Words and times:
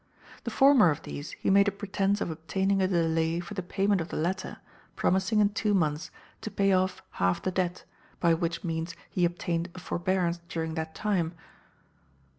The 0.45 0.49
former 0.49 0.89
of 0.89 1.03
these 1.03 1.33
he 1.33 1.51
made 1.51 1.67
a 1.67 1.71
pretence 1.71 2.21
of 2.21 2.31
obtaining 2.31 2.81
a 2.81 2.87
delay 2.87 3.39
for 3.39 3.53
the 3.53 3.61
payment 3.61 4.01
of 4.01 4.07
the 4.07 4.17
latter, 4.17 4.57
promising, 4.95 5.39
in 5.39 5.49
two 5.49 5.75
months, 5.75 6.09
to 6.41 6.49
pay 6.49 6.71
off 6.73 7.03
half 7.11 7.39
the 7.43 7.51
debt, 7.51 7.83
by 8.19 8.33
which 8.33 8.63
means 8.63 8.95
he 9.11 9.25
obtained 9.25 9.69
a 9.75 9.79
forbearance 9.79 10.39
during 10.49 10.73
that 10.73 10.95
time. 10.95 11.33